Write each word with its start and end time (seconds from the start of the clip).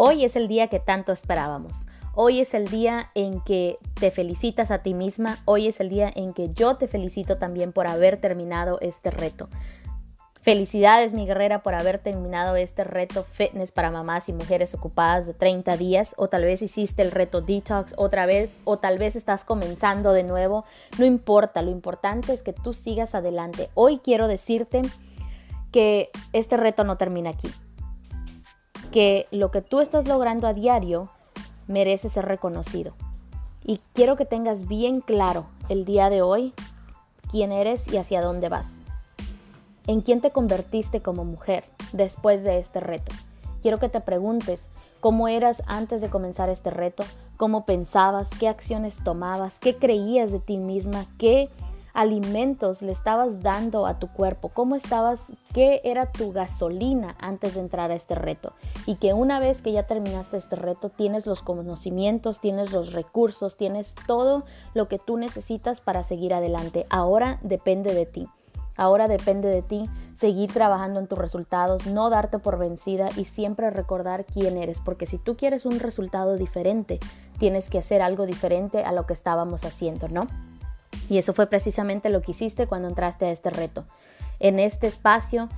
Hoy 0.00 0.24
es 0.24 0.36
el 0.36 0.46
día 0.46 0.68
que 0.68 0.78
tanto 0.78 1.10
esperábamos. 1.10 1.88
Hoy 2.14 2.40
es 2.40 2.54
el 2.54 2.68
día 2.68 3.10
en 3.16 3.40
que 3.40 3.78
te 3.94 4.12
felicitas 4.12 4.70
a 4.70 4.78
ti 4.78 4.94
misma. 4.94 5.40
Hoy 5.44 5.66
es 5.66 5.80
el 5.80 5.88
día 5.88 6.08
en 6.14 6.34
que 6.34 6.50
yo 6.54 6.76
te 6.76 6.86
felicito 6.86 7.36
también 7.36 7.72
por 7.72 7.88
haber 7.88 8.16
terminado 8.16 8.78
este 8.80 9.10
reto. 9.10 9.48
Felicidades, 10.40 11.14
mi 11.14 11.26
guerrera, 11.26 11.64
por 11.64 11.74
haber 11.74 11.98
terminado 11.98 12.54
este 12.54 12.84
reto 12.84 13.24
fitness 13.24 13.72
para 13.72 13.90
mamás 13.90 14.28
y 14.28 14.32
mujeres 14.32 14.72
ocupadas 14.72 15.26
de 15.26 15.34
30 15.34 15.76
días. 15.76 16.14
O 16.16 16.28
tal 16.28 16.44
vez 16.44 16.62
hiciste 16.62 17.02
el 17.02 17.10
reto 17.10 17.40
detox 17.40 17.94
otra 17.96 18.24
vez. 18.24 18.60
O 18.62 18.78
tal 18.78 18.98
vez 18.98 19.16
estás 19.16 19.42
comenzando 19.42 20.12
de 20.12 20.22
nuevo. 20.22 20.64
No 20.96 21.06
importa, 21.06 21.60
lo 21.60 21.72
importante 21.72 22.32
es 22.32 22.44
que 22.44 22.52
tú 22.52 22.72
sigas 22.72 23.16
adelante. 23.16 23.68
Hoy 23.74 23.98
quiero 23.98 24.28
decirte 24.28 24.82
que 25.72 26.10
este 26.32 26.56
reto 26.56 26.84
no 26.84 26.96
termina 26.98 27.30
aquí. 27.30 27.48
Que 28.92 29.26
lo 29.30 29.50
que 29.50 29.62
tú 29.62 29.80
estás 29.80 30.06
logrando 30.06 30.46
a 30.46 30.54
diario 30.54 31.10
merece 31.66 32.08
ser 32.08 32.24
reconocido. 32.26 32.94
Y 33.64 33.80
quiero 33.92 34.16
que 34.16 34.24
tengas 34.24 34.66
bien 34.66 35.00
claro 35.00 35.46
el 35.68 35.84
día 35.84 36.10
de 36.10 36.22
hoy 36.22 36.54
quién 37.30 37.52
eres 37.52 37.86
y 37.92 37.98
hacia 37.98 38.22
dónde 38.22 38.48
vas. 38.48 38.78
¿En 39.86 40.00
quién 40.00 40.20
te 40.20 40.30
convertiste 40.30 41.00
como 41.00 41.24
mujer 41.24 41.64
después 41.92 42.42
de 42.42 42.58
este 42.58 42.80
reto? 42.80 43.12
Quiero 43.62 43.78
que 43.78 43.88
te 43.88 44.00
preguntes 44.00 44.68
cómo 45.00 45.28
eras 45.28 45.62
antes 45.66 46.00
de 46.00 46.10
comenzar 46.10 46.48
este 46.48 46.70
reto, 46.70 47.04
cómo 47.36 47.64
pensabas, 47.64 48.30
qué 48.30 48.48
acciones 48.48 49.02
tomabas, 49.02 49.58
qué 49.58 49.74
creías 49.76 50.32
de 50.32 50.40
ti 50.40 50.58
misma, 50.58 51.06
qué 51.18 51.48
alimentos 51.94 52.82
le 52.82 52.92
estabas 52.92 53.42
dando 53.42 53.86
a 53.86 53.98
tu 53.98 54.08
cuerpo, 54.08 54.48
cómo 54.48 54.76
estabas, 54.76 55.32
qué 55.52 55.80
era 55.84 56.10
tu 56.12 56.32
gasolina 56.32 57.14
antes 57.20 57.54
de 57.54 57.60
entrar 57.60 57.90
a 57.90 57.94
este 57.94 58.14
reto. 58.14 58.52
Y 58.86 58.96
que 58.96 59.14
una 59.14 59.40
vez 59.40 59.62
que 59.62 59.72
ya 59.72 59.86
terminaste 59.86 60.36
este 60.36 60.56
reto, 60.56 60.90
tienes 60.90 61.26
los 61.26 61.42
conocimientos, 61.42 62.40
tienes 62.40 62.72
los 62.72 62.92
recursos, 62.92 63.56
tienes 63.56 63.94
todo 64.06 64.44
lo 64.74 64.88
que 64.88 64.98
tú 64.98 65.16
necesitas 65.16 65.80
para 65.80 66.02
seguir 66.04 66.34
adelante. 66.34 66.86
Ahora 66.90 67.38
depende 67.42 67.94
de 67.94 68.06
ti. 68.06 68.28
Ahora 68.76 69.08
depende 69.08 69.48
de 69.48 69.62
ti 69.62 69.90
seguir 70.14 70.52
trabajando 70.52 71.00
en 71.00 71.08
tus 71.08 71.18
resultados, 71.18 71.86
no 71.86 72.10
darte 72.10 72.38
por 72.38 72.58
vencida 72.58 73.08
y 73.16 73.24
siempre 73.24 73.70
recordar 73.70 74.24
quién 74.24 74.56
eres, 74.56 74.80
porque 74.80 75.04
si 75.04 75.18
tú 75.18 75.36
quieres 75.36 75.66
un 75.66 75.80
resultado 75.80 76.36
diferente, 76.36 77.00
tienes 77.38 77.70
que 77.70 77.78
hacer 77.78 78.02
algo 78.02 78.24
diferente 78.24 78.84
a 78.84 78.92
lo 78.92 79.04
que 79.04 79.14
estábamos 79.14 79.64
haciendo, 79.64 80.08
¿no? 80.08 80.28
Y 81.08 81.18
eso 81.18 81.32
fue 81.32 81.46
precisamente 81.46 82.10
lo 82.10 82.22
que 82.22 82.32
hiciste 82.32 82.66
cuando 82.66 82.88
entraste 82.88 83.26
a 83.26 83.30
este 83.30 83.50
reto. 83.50 83.84
En 84.40 84.58
este 84.58 84.86
espacio 84.86 85.48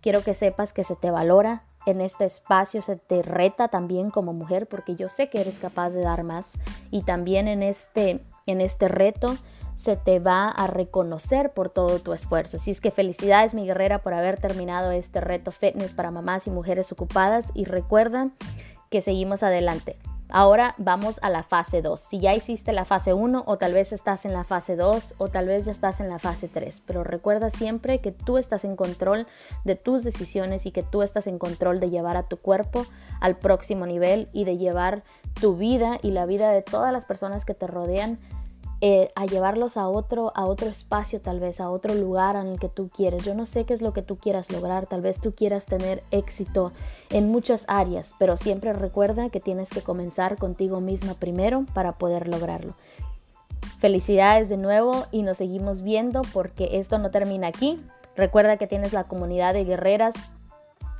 quiero 0.00 0.22
que 0.22 0.34
sepas 0.34 0.72
que 0.72 0.84
se 0.84 0.96
te 0.96 1.10
valora, 1.10 1.64
en 1.86 2.00
este 2.00 2.24
espacio 2.24 2.82
se 2.82 2.96
te 2.96 3.22
reta 3.22 3.68
también 3.68 4.10
como 4.10 4.32
mujer 4.32 4.66
porque 4.66 4.94
yo 4.94 5.08
sé 5.08 5.30
que 5.30 5.40
eres 5.40 5.58
capaz 5.58 5.90
de 5.90 6.02
dar 6.02 6.22
más 6.22 6.58
y 6.90 7.02
también 7.02 7.48
en 7.48 7.62
este 7.62 8.20
en 8.46 8.60
este 8.60 8.88
reto 8.88 9.36
se 9.74 9.96
te 9.96 10.18
va 10.18 10.48
a 10.48 10.66
reconocer 10.66 11.52
por 11.52 11.70
todo 11.70 12.00
tu 12.00 12.12
esfuerzo. 12.12 12.56
Así 12.56 12.72
es 12.72 12.80
que 12.80 12.90
felicidades 12.90 13.54
mi 13.54 13.64
guerrera 13.64 14.02
por 14.02 14.12
haber 14.12 14.40
terminado 14.40 14.90
este 14.90 15.20
reto 15.20 15.52
fitness 15.52 15.94
para 15.94 16.10
mamás 16.10 16.46
y 16.46 16.50
mujeres 16.50 16.90
ocupadas 16.90 17.52
y 17.54 17.64
recuerda 17.64 18.28
que 18.90 19.02
seguimos 19.02 19.42
adelante. 19.42 19.96
Ahora 20.30 20.74
vamos 20.76 21.18
a 21.22 21.30
la 21.30 21.42
fase 21.42 21.80
2. 21.80 21.98
Si 21.98 22.20
ya 22.20 22.34
hiciste 22.34 22.72
la 22.72 22.84
fase 22.84 23.14
1 23.14 23.44
o 23.46 23.56
tal 23.56 23.72
vez 23.72 23.92
estás 23.92 24.26
en 24.26 24.34
la 24.34 24.44
fase 24.44 24.76
2 24.76 25.14
o 25.16 25.28
tal 25.28 25.46
vez 25.46 25.64
ya 25.64 25.72
estás 25.72 26.00
en 26.00 26.10
la 26.10 26.18
fase 26.18 26.48
3, 26.48 26.82
pero 26.86 27.02
recuerda 27.02 27.50
siempre 27.50 28.00
que 28.00 28.12
tú 28.12 28.36
estás 28.36 28.64
en 28.64 28.76
control 28.76 29.26
de 29.64 29.74
tus 29.74 30.04
decisiones 30.04 30.66
y 30.66 30.70
que 30.70 30.82
tú 30.82 31.00
estás 31.02 31.26
en 31.26 31.38
control 31.38 31.80
de 31.80 31.88
llevar 31.88 32.18
a 32.18 32.24
tu 32.24 32.36
cuerpo 32.36 32.84
al 33.20 33.38
próximo 33.38 33.86
nivel 33.86 34.28
y 34.34 34.44
de 34.44 34.58
llevar 34.58 35.02
tu 35.40 35.56
vida 35.56 35.98
y 36.02 36.10
la 36.10 36.26
vida 36.26 36.50
de 36.50 36.60
todas 36.60 36.92
las 36.92 37.06
personas 37.06 37.46
que 37.46 37.54
te 37.54 37.66
rodean 37.66 38.18
eh, 38.80 39.10
a 39.16 39.26
llevarlos 39.26 39.76
a 39.76 39.88
otro, 39.88 40.30
a 40.36 40.46
otro 40.46 40.68
espacio, 40.68 41.20
tal 41.20 41.40
vez 41.40 41.60
a 41.60 41.68
otro 41.68 41.94
lugar 41.94 42.36
en 42.36 42.46
el 42.46 42.60
que 42.60 42.68
tú 42.68 42.88
quieres. 42.94 43.24
Yo 43.24 43.34
no 43.34 43.44
sé 43.44 43.64
qué 43.64 43.74
es 43.74 43.82
lo 43.82 43.92
que 43.92 44.02
tú 44.02 44.16
quieras 44.16 44.52
lograr, 44.52 44.86
tal 44.86 45.00
vez 45.00 45.20
tú 45.20 45.34
quieras 45.34 45.66
tener 45.66 46.04
éxito 46.12 46.72
en 47.10 47.28
muchas 47.28 47.64
áreas, 47.68 48.14
pero 48.18 48.36
siempre 48.36 48.72
recuerda 48.72 49.30
que 49.30 49.40
tienes 49.40 49.70
que 49.70 49.82
comenzar 49.82 50.36
contigo 50.36 50.80
misma 50.80 51.14
primero 51.14 51.66
para 51.74 51.98
poder 51.98 52.28
lograrlo. 52.28 52.74
Felicidades 53.78 54.48
de 54.48 54.56
nuevo 54.56 55.06
y 55.10 55.22
nos 55.22 55.38
seguimos 55.38 55.82
viendo 55.82 56.22
porque 56.32 56.78
esto 56.78 56.98
no 56.98 57.10
termina 57.10 57.48
aquí. 57.48 57.80
Recuerda 58.16 58.56
que 58.58 58.66
tienes 58.66 58.92
la 58.92 59.04
comunidad 59.04 59.54
de 59.54 59.64
guerreras 59.64 60.14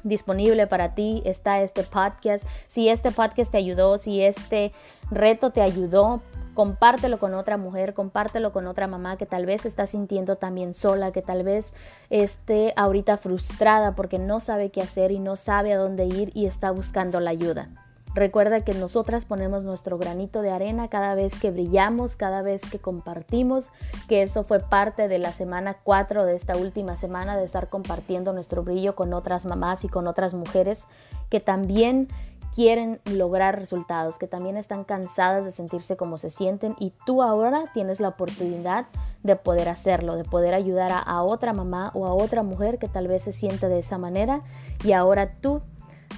disponible 0.02 0.66
para 0.66 0.94
ti. 0.94 1.22
Está 1.24 1.60
este 1.62 1.82
podcast. 1.82 2.46
Si 2.66 2.88
este 2.88 3.10
podcast 3.10 3.52
te 3.52 3.58
ayudó, 3.58 3.98
si 3.98 4.22
este 4.22 4.72
reto 5.10 5.50
te 5.50 5.60
ayudó, 5.60 6.20
compártelo 6.58 7.20
con 7.20 7.34
otra 7.34 7.56
mujer, 7.56 7.94
compártelo 7.94 8.50
con 8.50 8.66
otra 8.66 8.88
mamá 8.88 9.16
que 9.16 9.26
tal 9.26 9.46
vez 9.46 9.64
está 9.64 9.86
sintiendo 9.86 10.34
también 10.34 10.74
sola, 10.74 11.12
que 11.12 11.22
tal 11.22 11.44
vez 11.44 11.76
esté 12.10 12.72
ahorita 12.74 13.16
frustrada 13.16 13.94
porque 13.94 14.18
no 14.18 14.40
sabe 14.40 14.70
qué 14.70 14.82
hacer 14.82 15.12
y 15.12 15.20
no 15.20 15.36
sabe 15.36 15.72
a 15.72 15.78
dónde 15.78 16.06
ir 16.06 16.32
y 16.34 16.46
está 16.46 16.72
buscando 16.72 17.20
la 17.20 17.30
ayuda. 17.30 17.68
Recuerda 18.12 18.62
que 18.62 18.74
nosotras 18.74 19.24
ponemos 19.24 19.62
nuestro 19.62 19.98
granito 19.98 20.42
de 20.42 20.50
arena 20.50 20.88
cada 20.88 21.14
vez 21.14 21.38
que 21.38 21.52
brillamos, 21.52 22.16
cada 22.16 22.42
vez 22.42 22.68
que 22.68 22.80
compartimos, 22.80 23.68
que 24.08 24.22
eso 24.22 24.42
fue 24.42 24.58
parte 24.58 25.06
de 25.06 25.20
la 25.20 25.32
semana 25.32 25.76
4 25.84 26.26
de 26.26 26.34
esta 26.34 26.56
última 26.56 26.96
semana 26.96 27.36
de 27.36 27.44
estar 27.44 27.68
compartiendo 27.68 28.32
nuestro 28.32 28.64
brillo 28.64 28.96
con 28.96 29.14
otras 29.14 29.44
mamás 29.44 29.84
y 29.84 29.88
con 29.88 30.08
otras 30.08 30.34
mujeres 30.34 30.88
que 31.30 31.38
también 31.38 32.08
quieren 32.54 33.00
lograr 33.04 33.58
resultados, 33.58 34.18
que 34.18 34.26
también 34.26 34.56
están 34.56 34.84
cansadas 34.84 35.44
de 35.44 35.50
sentirse 35.50 35.96
como 35.96 36.18
se 36.18 36.30
sienten 36.30 36.74
y 36.78 36.92
tú 37.06 37.22
ahora 37.22 37.64
tienes 37.72 38.00
la 38.00 38.08
oportunidad 38.08 38.86
de 39.22 39.36
poder 39.36 39.68
hacerlo, 39.68 40.16
de 40.16 40.24
poder 40.24 40.54
ayudar 40.54 40.90
a, 40.92 41.22
otra 41.22 41.52
mamá 41.52 41.90
o 41.94 42.06
a 42.06 42.14
otra 42.14 42.42
mujer 42.42 42.78
que 42.78 42.88
tal 42.88 43.08
vez 43.08 43.22
se 43.22 43.32
siente 43.32 43.68
de 43.68 43.80
esa 43.80 43.98
manera 43.98 44.42
y 44.84 44.92
ahora 44.92 45.30
tú 45.30 45.60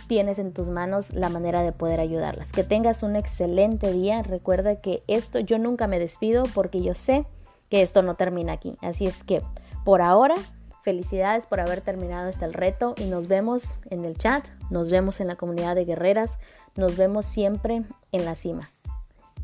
tienes 0.07 0.39
en 0.39 0.53
tus 0.53 0.69
manos 0.69 1.13
la 1.13 1.29
manera 1.29 1.63
de 1.63 1.73
poder 1.73 2.01
ayudarlas. 2.01 2.53
Que 2.53 2.65
tengas 2.65 3.03
un 3.03 3.17
excelente 3.17 3.93
día. 3.93 4.23
Recuerda 4.23 4.77
que 4.77 5.03
esto 5.07 5.39
yo 5.39 5.59
nunca 5.59 5.87
me 5.87 5.99
despido 5.99 6.45
porque 6.55 6.83
yo 6.83 6.95
sé 6.95 7.27
que 7.69 7.83
esto 7.83 8.03
no 8.03 8.15
termina 8.15 8.53
aquí. 8.53 8.77
Así 8.83 9.07
es 9.07 9.25
que 9.25 9.43
por 9.85 10.03
ahora 10.03 10.35
Felicidades 10.83 11.47
por 11.47 11.61
haber 11.61 11.83
terminado 11.83 12.29
este 12.29 12.49
reto 12.49 12.95
y 12.97 13.05
nos 13.05 13.27
vemos 13.27 13.81
en 13.91 14.05
el 14.05 14.17
chat, 14.17 14.49
nos 14.71 14.91
vemos 14.91 15.21
en 15.21 15.27
la 15.27 15.37
comunidad 15.37 15.75
de 15.75 15.85
guerreras, 15.85 16.39
nos 16.75 16.97
vemos 16.97 17.27
siempre 17.27 17.83
en 18.13 18.25
la 18.25 18.35
cima. 18.35 18.71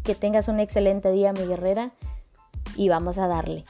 Que 0.02 0.14
tengas 0.14 0.48
un 0.48 0.60
excelente 0.60 1.12
día, 1.12 1.32
mi 1.32 1.46
guerrera, 1.46 1.91
y 2.75 2.88
vamos 2.88 3.19
a 3.19 3.28
darle. 3.28 3.64